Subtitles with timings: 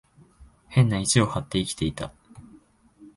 [0.67, 2.11] 変な意地を張って生きていた。